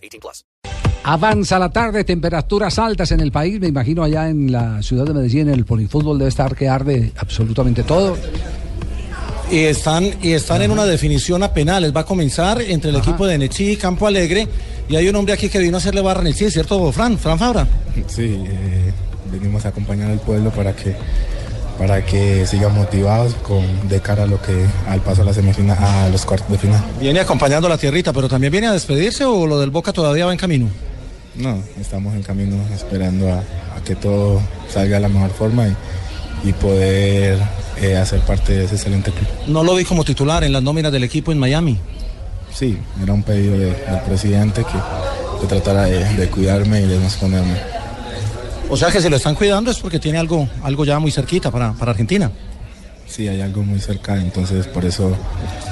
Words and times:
18 0.00 0.20
plus. 0.20 0.44
Avanza 1.02 1.58
la 1.58 1.70
tarde, 1.70 2.04
temperaturas 2.04 2.78
altas 2.78 3.10
en 3.12 3.20
el 3.20 3.32
país. 3.32 3.58
Me 3.58 3.68
imagino 3.68 4.02
allá 4.02 4.28
en 4.28 4.52
la 4.52 4.82
ciudad 4.82 5.06
de 5.06 5.14
Medellín, 5.14 5.48
el 5.48 5.64
polifútbol 5.64 6.18
debe 6.18 6.28
estar 6.28 6.54
que 6.54 6.68
arde 6.68 7.12
absolutamente 7.16 7.82
todo. 7.82 8.16
Y 9.50 9.60
están, 9.60 10.08
y 10.22 10.32
están 10.32 10.62
en 10.62 10.70
una 10.70 10.84
definición 10.84 11.42
a 11.42 11.52
penales. 11.52 11.94
Va 11.96 12.02
a 12.02 12.04
comenzar 12.04 12.60
entre 12.62 12.90
el 12.90 12.96
equipo 12.96 13.26
de 13.26 13.38
Nechi 13.38 13.70
y 13.70 13.76
Campo 13.76 14.06
Alegre. 14.06 14.46
Y 14.88 14.96
hay 14.96 15.08
un 15.08 15.16
hombre 15.16 15.34
aquí 15.34 15.48
que 15.48 15.58
vino 15.58 15.76
a 15.76 15.78
hacerle 15.78 16.02
barra 16.02 16.20
en 16.20 16.28
el 16.28 16.34
cine, 16.34 16.50
¿cierto, 16.50 16.92
Fran? 16.92 17.18
Fran 17.18 17.38
Fabra. 17.38 17.66
Sí, 18.06 18.44
eh, 18.46 18.92
venimos 19.32 19.64
a 19.64 19.70
acompañar 19.70 20.10
al 20.10 20.20
pueblo 20.20 20.50
para 20.50 20.74
que 20.74 20.94
para 21.80 22.04
que 22.04 22.46
sigan 22.46 22.74
motivados 22.74 23.32
con 23.36 23.64
de 23.88 24.00
cara 24.00 24.24
a 24.24 24.26
lo 24.26 24.40
que 24.42 24.66
al 24.86 25.00
paso 25.00 25.22
a 25.22 25.24
la 25.24 25.32
semifinal 25.32 25.78
a 25.82 26.08
los 26.10 26.26
cuartos 26.26 26.50
de 26.50 26.58
final. 26.58 26.84
Viene 27.00 27.20
acompañando 27.20 27.66
a 27.68 27.70
la 27.70 27.78
tierrita, 27.78 28.12
pero 28.12 28.28
también 28.28 28.52
viene 28.52 28.66
a 28.66 28.72
despedirse 28.72 29.24
o 29.24 29.46
lo 29.46 29.58
del 29.58 29.70
Boca 29.70 29.90
todavía 29.92 30.26
va 30.26 30.32
en 30.32 30.38
camino. 30.38 30.68
No, 31.36 31.56
estamos 31.80 32.12
en 32.14 32.22
camino 32.22 32.56
esperando 32.74 33.32
a, 33.32 33.38
a 33.38 33.82
que 33.82 33.94
todo 33.96 34.42
salga 34.68 34.96
de 34.96 35.00
la 35.00 35.08
mejor 35.08 35.30
forma 35.30 35.68
y, 35.68 36.48
y 36.50 36.52
poder 36.52 37.38
eh, 37.80 37.96
hacer 37.96 38.20
parte 38.20 38.52
de 38.52 38.64
ese 38.66 38.74
excelente 38.74 39.10
club. 39.10 39.26
No 39.46 39.64
lo 39.64 39.74
vi 39.74 39.84
como 39.84 40.04
titular 40.04 40.44
en 40.44 40.52
las 40.52 40.62
nóminas 40.62 40.92
del 40.92 41.04
equipo 41.04 41.32
en 41.32 41.38
Miami. 41.38 41.78
Sí, 42.52 42.76
era 43.02 43.14
un 43.14 43.22
pedido 43.22 43.52
de- 43.56 43.66
del 43.74 44.00
presidente 44.06 44.64
que, 44.64 45.40
que 45.40 45.46
tratara 45.46 45.84
de, 45.84 46.04
de 46.14 46.28
cuidarme 46.28 46.82
y 46.82 46.86
de 46.86 46.98
no 46.98 47.04
exponerme. 47.06 47.54
O 48.70 48.76
sea 48.76 48.90
que 48.90 49.00
si 49.00 49.08
lo 49.08 49.16
están 49.16 49.34
cuidando 49.34 49.72
es 49.72 49.78
porque 49.78 49.98
tiene 49.98 50.18
algo, 50.18 50.48
algo 50.62 50.84
ya 50.84 50.98
muy 51.00 51.10
cerquita 51.10 51.50
para, 51.50 51.72
para 51.72 51.90
Argentina. 51.90 52.30
Sí, 53.08 53.26
hay 53.26 53.40
algo 53.40 53.64
muy 53.64 53.80
cerca, 53.80 54.16
entonces 54.16 54.68
por 54.68 54.84
eso 54.84 55.16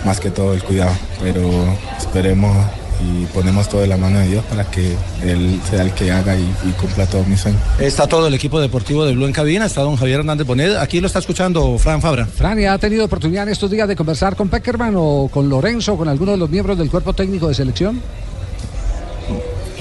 más 0.05 0.19
que 0.19 0.31
todo 0.31 0.53
el 0.53 0.63
cuidado. 0.65 0.91
Pero 1.23 1.49
esperemos 1.97 2.57
y 3.01 3.27
ponemos 3.27 3.69
todo 3.69 3.85
en 3.85 3.91
la 3.91 3.97
mano 3.97 4.19
de 4.19 4.27
Dios 4.27 4.45
para 4.47 4.65
que 4.65 4.97
Él 5.23 5.61
sea 5.71 5.83
el 5.83 5.93
que 5.93 6.11
haga 6.11 6.35
y, 6.37 6.43
y 6.65 6.73
cumpla 6.73 7.07
todos 7.07 7.25
mis 7.29 7.39
sueños. 7.39 7.61
Está 7.79 8.09
todo 8.09 8.27
el 8.27 8.35
equipo 8.35 8.61
deportivo 8.61 9.05
de 9.05 9.15
Blue 9.15 9.27
en 9.27 9.33
cabina, 9.33 9.67
está 9.67 9.83
don 9.83 9.95
Javier 9.95 10.19
Hernández 10.19 10.49
Bonet. 10.49 10.77
Aquí 10.77 11.01
lo 11.01 11.07
está 11.07 11.21
escuchando 11.21 11.79
Fran 11.79 12.03
Fabra. 12.03 12.27
Fran, 12.27 12.59
¿ya 12.59 12.73
ha 12.73 12.79
tenido 12.79 13.05
oportunidad 13.05 13.45
en 13.45 13.51
estos 13.51 13.71
días 13.71 13.87
de 13.87 13.95
conversar 13.95 14.35
con 14.35 14.49
Peckerman 14.49 14.95
o 14.97 15.31
con 15.33 15.49
Lorenzo 15.49 15.93
o 15.93 15.97
con 15.97 16.09
alguno 16.09 16.33
de 16.33 16.39
los 16.39 16.51
miembros 16.51 16.77
del 16.77 16.91
cuerpo 16.91 17.13
técnico 17.13 17.47
de 17.47 17.55
selección? 17.55 18.03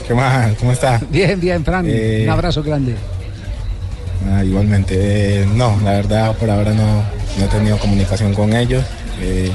¿Qué 0.07 0.13
más? 0.13 0.55
¿Cómo 0.57 0.71
está? 0.71 1.01
Bien, 1.09 1.39
bien, 1.39 1.63
Fran. 1.65 1.85
Eh, 1.87 2.21
Un 2.23 2.29
abrazo 2.29 2.63
grande. 2.63 2.95
Ah, 4.31 4.43
igualmente, 4.43 4.95
eh, 5.41 5.45
no, 5.53 5.77
la 5.83 5.91
verdad 5.91 6.35
por 6.37 6.49
ahora 6.49 6.73
no, 6.73 7.03
no 7.37 7.45
he 7.45 7.47
tenido 7.49 7.77
comunicación 7.77 8.33
con 8.33 8.53
ellos. 8.53 8.83
Eh, 9.21 9.51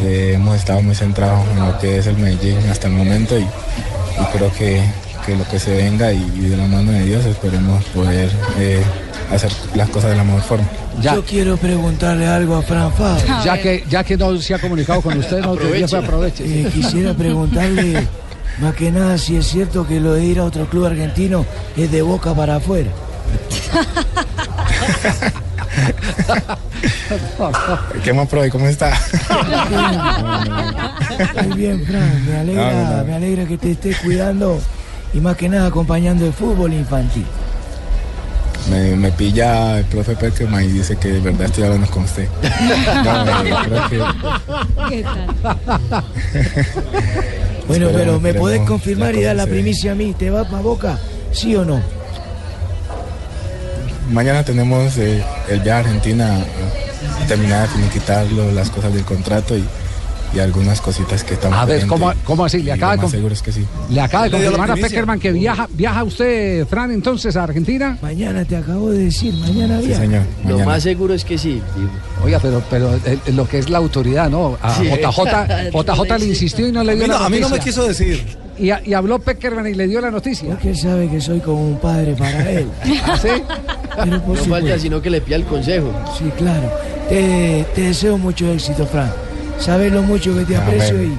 eh, 0.00 0.32
hemos 0.34 0.56
estado 0.56 0.82
muy 0.82 0.94
centrados 0.94 1.46
en 1.50 1.66
lo 1.66 1.78
que 1.78 1.98
es 1.98 2.06
el 2.06 2.16
Medellín 2.16 2.58
hasta 2.70 2.88
el 2.88 2.94
momento 2.94 3.38
y, 3.38 3.42
y 3.42 4.24
creo 4.36 4.50
que, 4.52 4.82
que 5.26 5.36
lo 5.36 5.46
que 5.48 5.58
se 5.58 5.74
venga 5.76 6.12
y, 6.12 6.18
y 6.36 6.48
de 6.48 6.56
la 6.56 6.66
mano 6.66 6.92
de 6.92 7.04
Dios 7.04 7.24
esperemos 7.24 7.82
poder 7.86 8.30
eh, 8.58 8.82
hacer 9.32 9.50
las 9.74 9.88
cosas 9.90 10.10
de 10.10 10.16
la 10.16 10.24
mejor 10.24 10.42
forma. 10.42 10.66
Ya, 11.00 11.14
Yo 11.14 11.24
quiero 11.24 11.56
preguntarle 11.56 12.26
algo 12.26 12.56
a 12.56 12.62
Fran 12.62 12.92
Fabra. 12.92 13.42
ya, 13.44 13.60
que, 13.60 13.84
ya 13.88 14.04
que 14.04 14.16
no 14.16 14.36
se 14.40 14.54
ha 14.54 14.58
comunicado 14.58 15.00
con 15.00 15.16
usted, 15.18 15.40
no 15.40 15.54
fue 15.56 15.98
aproveche. 15.98 16.44
Eh, 16.44 16.70
quisiera 16.72 17.14
preguntarle, 17.14 18.06
más 18.60 18.74
que 18.74 18.90
nada, 18.90 19.18
si 19.18 19.36
es 19.36 19.46
cierto 19.46 19.86
que 19.86 20.00
lo 20.00 20.14
de 20.14 20.24
ir 20.24 20.38
a 20.38 20.44
otro 20.44 20.66
club 20.66 20.86
argentino 20.86 21.44
es 21.76 21.90
de 21.90 22.02
boca 22.02 22.34
para 22.34 22.56
afuera. 22.56 22.90
¿Qué 28.02 28.12
más, 28.12 28.28
Proy? 28.28 28.50
¿Cómo 28.50 28.66
está? 28.66 28.92
Muy 31.46 31.56
bien, 31.56 31.84
Fran, 31.86 32.26
me 32.26 32.36
alegra, 32.38 32.72
No, 32.72 32.90
no, 32.90 32.96
no. 32.98 33.04
me 33.04 33.14
alegra 33.14 33.44
que 33.46 33.56
te 33.58 33.70
estés 33.72 33.96
cuidando 33.98 34.60
y 35.12 35.20
más 35.20 35.36
que 35.36 35.48
nada 35.48 35.66
acompañando 35.68 36.26
el 36.26 36.32
fútbol 36.32 36.72
infantil. 36.72 37.26
Me, 38.70 38.96
me 38.96 39.12
pilla 39.12 39.78
el 39.78 39.84
profe 39.84 40.16
Peckerman 40.16 40.64
y 40.64 40.68
dice 40.68 40.96
que 40.96 41.08
de 41.08 41.20
verdad 41.20 41.42
estoy 41.42 41.64
hablando 41.64 41.86
con 41.90 42.04
usted. 42.04 42.26
No, 43.04 43.24
eh, 43.44 43.54
creo 43.64 43.88
que 44.88 45.04
Bueno, 47.66 47.88
pero 47.92 48.20
¿me 48.20 48.34
podés 48.34 48.60
confirmar 48.62 49.14
y 49.14 49.22
dar 49.22 49.36
la 49.36 49.46
primicia 49.46 49.92
a 49.92 49.94
mí? 49.94 50.14
¿Te 50.18 50.30
vas 50.30 50.46
para 50.46 50.62
boca? 50.62 50.98
¿Sí 51.32 51.56
o 51.56 51.64
no? 51.64 51.80
Mañana 54.10 54.44
tenemos 54.44 54.96
eh, 54.98 55.24
el 55.48 55.60
viaje 55.60 55.70
a 55.70 55.78
Argentina 55.78 56.38
a 57.22 57.26
terminar 57.26 57.68
de 57.68 57.74
finiquitarlo, 57.74 58.52
las 58.52 58.70
cosas 58.70 58.92
del 58.92 59.04
contrato 59.04 59.56
y, 59.56 59.64
y 60.34 60.40
algunas 60.40 60.80
cositas 60.80 61.22
que 61.24 61.34
estamos 61.34 61.56
A 61.58 61.64
ver, 61.64 61.80
pendientes. 61.80 62.00
¿cómo, 62.08 62.20
cómo 62.24 62.44
así? 62.44 62.62
¿Le 62.62 62.72
acaba, 62.72 62.96
de 62.96 63.08
seguro 63.08 63.32
es 63.34 63.42
que 63.42 63.52
sí. 63.52 63.64
le 63.90 64.00
acaba 64.00 64.24
de 64.24 64.30
confirmar 64.32 64.70
a. 64.70 64.74
Peckerman 64.74 65.20
que 65.20 65.32
viaja, 65.32 65.68
viaja 65.72 66.02
usted, 66.04 66.66
Fran, 66.66 66.90
entonces 66.90 67.36
a 67.36 67.44
Argentina? 67.44 67.96
Mañana 68.02 68.44
te 68.44 68.56
acabo 68.56 68.90
de 68.90 69.04
decir, 69.04 69.32
mañana 69.34 69.80
Sí, 69.80 69.86
viaja. 69.86 70.02
señor. 70.02 70.22
Lo 70.48 70.58
más 70.60 70.82
seguro 70.82 71.14
es 71.14 71.24
que 71.24 71.38
sí. 71.38 71.62
Oiga, 72.24 72.38
pero, 72.40 72.62
pero 72.70 72.94
eh, 73.04 73.18
lo 73.32 73.46
que 73.48 73.58
es 73.58 73.70
la 73.70 73.78
autoridad, 73.78 74.28
¿no? 74.30 74.58
A 74.60 74.74
Sí. 74.74 74.84
JJ, 74.88 75.70
JJ 75.72 76.18
le 76.18 76.26
insistió 76.26 76.66
y 76.68 76.72
no 76.72 76.82
le 76.82 76.92
A 76.92 76.94
mí, 76.94 76.98
dio 77.00 77.08
no, 77.08 77.18
la 77.20 77.26
a 77.26 77.28
mí 77.28 77.38
no 77.40 77.48
me 77.48 77.56
noticia. 77.56 77.64
quiso 77.72 77.86
decir. 77.86 78.44
Y, 78.58 78.70
a- 78.70 78.80
y 78.84 78.94
habló 78.94 79.18
Peckerman 79.18 79.66
y 79.66 79.74
le 79.74 79.86
dio 79.88 80.00
la 80.00 80.10
noticia. 80.10 80.48
Porque 80.50 80.70
él 80.70 80.76
sabe 80.78 81.08
que 81.08 81.20
soy 81.20 81.40
como 81.40 81.60
un 81.66 81.78
padre 81.78 82.14
para 82.14 82.50
él. 82.50 82.68
¿Ah, 83.04 83.18
sí? 83.20 83.28
No 84.06 84.34
falta 84.34 84.78
sino 84.78 85.00
que 85.02 85.10
le 85.10 85.20
pida 85.20 85.36
el 85.36 85.44
consejo. 85.44 85.90
Sí, 86.18 86.24
claro. 86.36 86.70
Te, 87.08 87.64
te 87.74 87.80
deseo 87.82 88.16
mucho 88.16 88.50
éxito, 88.52 88.86
Fran. 88.86 89.12
Sabes 89.58 89.92
lo 89.92 90.02
mucho 90.02 90.34
que 90.36 90.44
te 90.44 90.56
Amén. 90.56 90.68
aprecio 90.68 91.02
y 91.02 91.16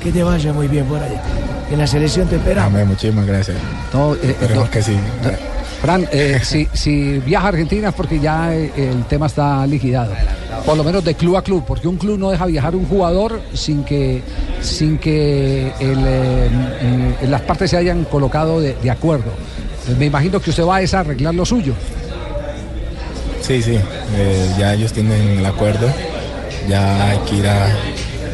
que 0.00 0.12
te 0.12 0.22
vaya 0.22 0.52
muy 0.52 0.68
bien 0.68 0.84
por 0.86 1.02
allá. 1.02 1.20
En 1.70 1.78
la 1.78 1.86
selección 1.86 2.28
te 2.28 2.36
esperamos. 2.36 2.72
Amén, 2.72 2.88
muchísimas 2.88 3.26
gracias. 3.26 3.56
No, 3.92 4.14
eh, 4.14 4.18
eh, 4.22 4.30
Esperemos 4.30 4.64
no. 4.66 4.70
que 4.70 4.82
sí. 4.82 4.96
Fran, 5.82 6.08
eh, 6.10 6.40
si, 6.42 6.68
si 6.72 7.18
viaja 7.20 7.46
a 7.46 7.48
Argentina 7.50 7.88
es 7.90 7.94
porque 7.94 8.18
ya 8.18 8.52
eh, 8.54 8.70
el 8.76 9.04
tema 9.04 9.26
está 9.26 9.64
liquidado. 9.66 10.12
Por 10.66 10.76
lo 10.76 10.82
menos 10.84 11.04
de 11.04 11.14
club 11.14 11.36
a 11.36 11.42
club, 11.42 11.64
porque 11.66 11.86
un 11.86 11.96
club 11.96 12.18
no 12.18 12.30
deja 12.30 12.46
viajar 12.46 12.74
un 12.74 12.86
jugador 12.86 13.40
sin 13.54 13.84
que, 13.84 14.22
sin 14.60 14.98
que 14.98 15.72
el, 15.78 15.98
eh, 16.04 16.48
mm, 17.22 17.30
las 17.30 17.42
partes 17.42 17.70
se 17.70 17.76
hayan 17.76 18.04
colocado 18.04 18.60
de, 18.60 18.74
de 18.74 18.90
acuerdo. 18.90 19.30
Eh, 19.88 19.94
Me 19.98 20.06
imagino 20.06 20.40
que 20.40 20.50
usted 20.50 20.64
va 20.64 20.76
a 20.76 20.82
es 20.82 20.94
a 20.94 21.00
arreglar 21.00 21.34
lo 21.34 21.44
suyo. 21.46 21.74
Sí, 23.40 23.62
sí, 23.62 23.78
eh, 24.16 24.54
ya 24.58 24.74
ellos 24.74 24.92
tienen 24.92 25.38
el 25.38 25.46
acuerdo, 25.46 25.86
ya 26.68 27.08
hay 27.10 27.18
que 27.20 27.36
ir 27.36 27.46
a, 27.48 27.66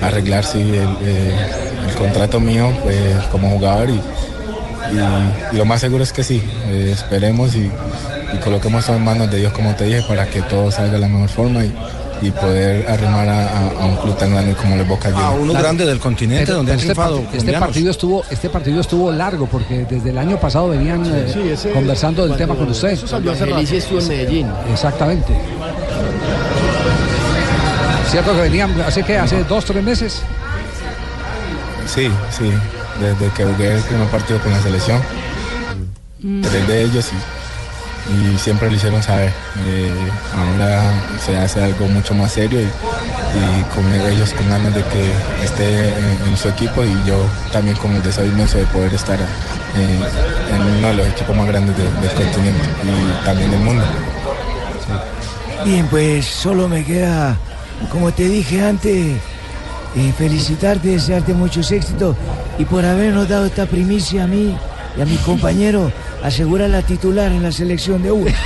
a 0.02 0.06
arreglar 0.06 0.44
sí, 0.44 0.60
el, 0.60 0.88
eh, 1.02 1.34
el 1.88 1.94
contrato 1.96 2.40
mío 2.40 2.70
pues, 2.82 2.98
como 3.30 3.50
jugador 3.50 3.90
y, 3.90 3.92
y- 3.94 5.54
y 5.54 5.56
lo 5.56 5.64
más 5.64 5.80
seguro 5.80 6.02
es 6.04 6.12
que 6.12 6.22
sí, 6.24 6.42
eh, 6.68 6.90
esperemos 6.92 7.54
y, 7.54 7.70
y 8.32 8.36
coloquemos 8.42 8.84
todo 8.86 8.96
en 8.96 9.04
manos 9.04 9.30
de 9.30 9.38
Dios 9.38 9.52
como 9.52 9.74
te 9.74 9.84
dije 9.84 10.02
para 10.08 10.26
que 10.26 10.42
todo 10.42 10.70
salga 10.70 10.92
de 10.94 10.98
la 10.98 11.08
mejor 11.08 11.28
forma 11.28 11.64
y, 11.64 11.74
y 12.22 12.30
poder 12.30 12.88
arrimar 12.90 13.28
a, 13.28 13.48
a- 13.48 13.70
a 13.82 13.86
un 13.86 13.96
club 13.96 14.16
tan 14.16 14.30
grande 14.30 14.54
como 14.54 14.74
el 14.76 14.84
Boca 14.84 15.08
A 15.08 15.12
Juniors. 15.12 15.38
uno 15.42 15.52
grande 15.54 15.84
del 15.86 15.98
continente 15.98 16.44
Pero- 16.46 16.58
donde 16.58 16.72
han 16.72 16.78
pero 16.78 16.90
este, 16.90 16.94
triunfado 16.94 17.16
parti- 17.16 17.24
este 17.24 17.36
colombianos. 17.38 17.68
partido 17.68 17.90
estuvo, 17.90 18.24
este 18.30 18.48
partido 18.50 18.80
estuvo 18.80 19.12
largo 19.12 19.46
porque 19.46 19.84
desde 19.88 20.10
el 20.10 20.18
año 20.18 20.38
pasado 20.38 20.68
venían 20.68 21.02
eh, 21.06 21.56
conversando 21.72 22.26
del 22.26 22.36
tema 22.36 22.54
con 22.54 22.68
usted. 22.70 22.90
Eso 22.90 23.06
salió 23.06 23.32
hace 23.32 23.46
Felicia 23.46 23.78
estuvo 23.78 23.98
en 24.00 24.08
Medellín. 24.08 24.46
Exactamente. 24.72 25.32
¿Cierto 28.14 28.32
que 28.32 28.42
venían, 28.42 28.80
hace 28.82 29.02
que 29.02 29.18
hace 29.18 29.42
dos, 29.42 29.64
tres 29.64 29.82
meses? 29.82 30.22
Sí, 31.92 32.08
sí, 32.30 32.52
desde 33.00 33.28
que 33.34 33.44
jugué 33.44 33.74
el 33.74 33.82
primer 33.82 34.06
partido 34.06 34.38
con 34.38 34.52
la 34.52 34.60
selección, 34.62 35.02
tres 36.42 36.68
de 36.68 36.82
ellos 36.84 37.10
y, 37.12 38.34
y 38.34 38.38
siempre 38.38 38.70
lo 38.70 38.76
hicieron 38.76 39.02
saber. 39.02 39.32
Eh, 39.66 39.90
ahora 40.32 40.80
se 41.26 41.36
hace 41.36 41.64
algo 41.64 41.88
mucho 41.88 42.14
más 42.14 42.30
serio 42.30 42.60
y, 42.60 42.64
y 42.66 43.62
con 43.74 43.92
ellos 43.92 44.32
con 44.32 44.48
ganas 44.48 44.72
de 44.72 44.84
que 44.84 45.10
esté 45.44 45.88
en, 45.88 46.28
en 46.28 46.36
su 46.36 46.48
equipo 46.48 46.84
y 46.84 46.92
yo 47.04 47.16
también 47.52 47.76
con 47.78 47.92
el 47.96 48.02
deseo 48.04 48.26
inmenso 48.26 48.58
de 48.58 48.64
poder 48.66 48.94
estar 48.94 49.18
eh, 49.18 50.00
en 50.54 50.62
uno 50.78 50.86
de 50.88 50.94
los 50.94 51.08
equipos 51.08 51.36
más 51.36 51.46
grandes 51.48 51.76
de- 51.76 51.82
del 51.82 52.12
continente 52.12 52.62
y 52.84 53.24
también 53.24 53.50
del 53.50 53.60
mundo. 53.60 53.84
Bien, 55.64 55.86
pues 55.88 56.26
solo 56.26 56.68
me 56.68 56.84
queda, 56.84 57.36
como 57.90 58.12
te 58.12 58.28
dije 58.28 58.62
antes, 58.64 59.16
eh, 59.96 60.12
felicitarte, 60.16 60.88
desearte 60.88 61.34
muchos 61.34 61.70
éxitos 61.72 62.16
y 62.58 62.64
por 62.64 62.84
habernos 62.84 63.28
dado 63.28 63.46
esta 63.46 63.66
primicia 63.66 64.24
a 64.24 64.26
mí 64.26 64.56
y 64.96 65.00
a 65.00 65.04
mi 65.06 65.16
compañero, 65.18 65.90
asegurar 66.22 66.70
la 66.70 66.82
titular 66.82 67.30
en 67.32 67.42
la 67.42 67.52
selección 67.52 68.02
de 68.02 68.12
uno. 68.12 68.30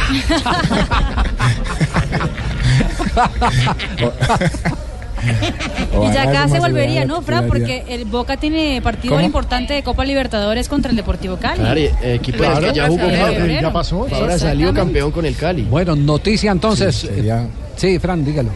Y 6.00 6.12
ya 6.12 6.22
acá 6.22 6.48
se 6.48 6.60
volvería, 6.60 7.04
¿no, 7.04 7.22
Fran? 7.22 7.48
Porque 7.48 7.84
el 7.88 8.04
Boca 8.04 8.36
tiene 8.36 8.80
partido 8.82 9.14
¿Cómo? 9.14 9.24
importante 9.26 9.74
de 9.74 9.82
Copa 9.82 10.04
Libertadores 10.04 10.68
contra 10.68 10.90
el 10.90 10.96
Deportivo 10.96 11.36
Cali. 11.36 11.60
Claro, 11.60 11.80
eh, 11.80 11.92
equipo 12.02 12.38
Claro, 12.38 12.60
del 12.60 12.70
que 12.70 12.76
ya 12.76 12.86
jugó 12.86 13.72
pasó. 13.72 14.06
Ahora 14.12 14.38
salió 14.38 14.72
campeón 14.72 15.10
con 15.10 15.26
el 15.26 15.34
Cali. 15.36 15.62
Bueno, 15.62 15.96
noticia 15.96 16.50
entonces. 16.52 16.94
Sí, 16.94 17.06
sería- 17.08 17.42
eh, 17.42 17.46
Sí, 17.76 17.98
Fran, 17.98 18.24
dígalo. 18.24 18.50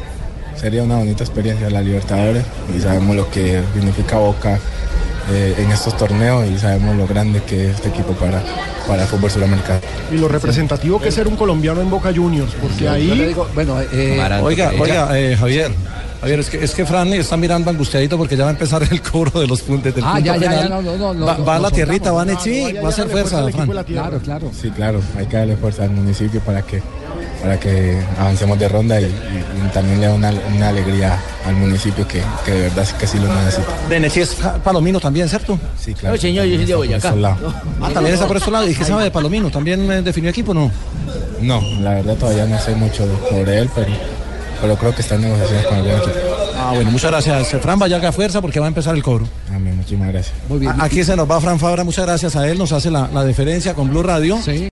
Sería 0.56 0.82
una 0.82 0.96
bonita 0.98 1.24
experiencia 1.24 1.68
la 1.70 1.80
Libertadores 1.80 2.44
y 2.76 2.80
sabemos 2.80 3.16
lo 3.16 3.30
que 3.30 3.60
significa 3.74 4.18
Boca 4.18 4.58
eh, 5.30 5.54
en 5.58 5.70
estos 5.72 5.96
torneos 5.96 6.46
y 6.48 6.58
sabemos 6.58 6.96
lo 6.96 7.06
grande 7.06 7.42
que 7.42 7.70
es 7.70 7.76
este 7.76 7.88
equipo 7.88 8.12
para, 8.12 8.42
para 8.86 9.02
el 9.02 9.08
fútbol 9.08 9.30
sudamericano. 9.30 9.80
Y 10.12 10.16
lo 10.18 10.28
representativo 10.28 11.00
que 11.00 11.08
es 11.08 11.14
ser 11.14 11.26
un 11.28 11.36
colombiano 11.36 11.80
en 11.80 11.90
Boca 11.90 12.12
Juniors, 12.14 12.52
porque 12.60 12.84
Yo 12.84 12.90
le 12.92 12.96
ahí 13.22 13.28
digo, 13.28 13.48
bueno, 13.54 13.76
eh, 13.92 14.20
Oiga, 14.42 14.72
oiga, 14.78 15.18
eh, 15.18 15.36
Javier. 15.36 15.72
Javier, 16.20 16.38
es 16.38 16.50
que, 16.50 16.62
es 16.64 16.72
que 16.72 16.86
Fran 16.86 17.12
está 17.14 17.36
mirando 17.36 17.68
angustiadito 17.68 18.16
porque 18.16 18.36
ya 18.36 18.44
va 18.44 18.50
a 18.50 18.52
empezar 18.52 18.80
el 18.88 19.02
cobro 19.02 19.40
de 19.40 19.48
los 19.48 19.60
puntos 19.62 19.92
del 19.92 20.04
Ah, 20.06 20.12
punto 20.14 20.26
ya, 20.26 20.34
ya, 20.36 20.40
penal. 20.50 20.62
ya, 20.62 20.68
no, 20.68 20.82
no, 20.82 20.96
no, 20.96 21.14
no, 21.14 21.44
va, 21.44 21.56
a 21.56 21.58
la 21.58 21.70
tierrita, 21.72 22.12
va 22.12 22.22
a. 22.22 22.24
Nechi, 22.24 22.74
va 22.74 22.86
a 22.86 22.88
hacer 22.90 23.08
fuerza 23.08 23.44
Fran. 23.50 23.68
claro, 23.84 24.18
claro. 24.20 24.50
Sí, 24.56 24.70
claro, 24.70 25.00
hay 25.18 25.26
que 25.26 25.36
darle 25.36 25.56
fuerza 25.56 25.82
al 25.82 25.90
municipio 25.90 26.40
para 26.40 26.62
que, 26.62 26.80
para 27.42 27.58
que 27.58 27.98
avancemos 28.18 28.58
de 28.58 28.68
ronda 28.68 29.00
y, 29.00 29.04
y- 29.04 29.06
y 29.06 29.68
también 29.74 30.00
le 30.00 30.06
da 30.06 30.14
una, 30.14 30.32
una 30.54 30.68
alegría 30.68 31.18
al 31.46 31.56
municipio 31.56 32.06
que, 32.06 32.22
que 32.44 32.50
de 32.52 32.60
verdad 32.62 32.84
sí 32.86 32.94
que 32.98 33.06
sí 33.06 33.18
lo 33.18 33.26
necesita. 33.34 33.66
De 33.88 33.98
Nechi 34.00 34.20
es 34.20 34.36
Palomino 34.62 35.00
también, 35.00 35.28
¿cierto? 35.28 35.58
Sí, 35.78 35.92
claro. 35.94 36.14
No, 36.14 36.20
señor, 36.20 36.46
yo 36.46 36.56
soy 36.56 36.66
de 36.66 36.74
Boyacá. 36.76 37.14
lados. 37.16 37.54
Ah, 37.80 37.90
también 37.92 38.14
está 38.14 38.26
por 38.28 38.36
estos 38.36 38.52
lados. 38.52 38.70
¿Y 38.70 38.74
qué 38.74 38.84
sabe 38.84 39.04
de 39.04 39.10
Palomino? 39.10 39.50
¿También 39.50 39.90
eh, 39.90 40.02
definió 40.02 40.30
equipo 40.30 40.52
o 40.52 40.54
no? 40.54 40.70
No, 41.40 41.60
la 41.80 41.94
verdad 41.94 42.14
todavía 42.16 42.46
no 42.46 42.58
sé 42.60 42.74
mucho 42.76 43.04
sobre 43.28 43.58
él, 43.58 43.68
pero, 43.74 43.88
pero 44.60 44.76
creo 44.76 44.94
que 44.94 45.02
está 45.02 45.16
en 45.16 45.22
negociaciones 45.22 45.66
con 45.66 45.76
algún 45.78 45.90
equipo. 45.92 46.10
Ah, 46.56 46.72
bueno, 46.76 46.90
muchas 46.92 47.10
gracias. 47.10 47.48
Fran, 47.60 47.78
vaya 47.80 47.96
a 48.08 48.12
fuerza 48.12 48.40
porque 48.40 48.60
va 48.60 48.66
a 48.66 48.68
empezar 48.68 48.94
el 48.94 49.02
cobro. 49.02 49.26
Amén, 49.52 49.76
muchísimas 49.76 50.08
gracias. 50.12 50.34
Muy 50.48 50.60
bien. 50.60 50.72
Aquí 50.80 51.02
se 51.02 51.16
nos 51.16 51.28
va 51.28 51.40
Fran 51.40 51.58
Fabra, 51.58 51.82
muchas 51.82 52.06
gracias 52.06 52.36
a 52.36 52.48
él, 52.48 52.56
nos 52.58 52.70
hace 52.70 52.88
la, 52.90 53.08
la 53.12 53.24
deferencia 53.24 53.74
con 53.74 53.90
Blue 53.90 54.04
Radio. 54.04 54.38
Sí. 54.44 54.68